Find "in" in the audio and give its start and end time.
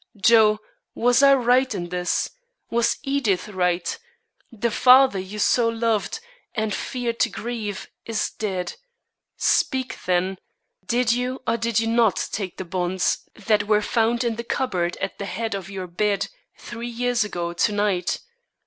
1.75-1.89, 14.23-14.37